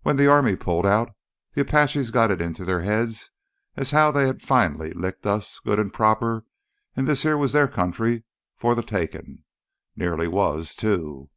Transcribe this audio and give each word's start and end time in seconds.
When 0.00 0.16
th' 0.16 0.22
army 0.26 0.56
pulled 0.56 0.86
out, 0.86 1.10
th' 1.54 1.58
Apaches 1.60 2.10
got 2.10 2.30
it 2.30 2.40
into 2.40 2.64
their 2.64 2.80
heads 2.80 3.30
as 3.76 3.90
how 3.90 4.10
they 4.10 4.32
finally 4.38 4.94
licked 4.94 5.26
us 5.26 5.58
good 5.58 5.78
an' 5.78 5.90
proper 5.90 6.46
an' 6.96 7.04
this 7.04 7.20
here 7.22 7.36
was 7.36 7.52
their 7.52 7.68
country 7.68 8.24
fur 8.56 8.74
th' 8.74 8.86
takin'. 8.88 9.44
Nearly 9.94 10.26
was, 10.26 10.74
too. 10.74 11.28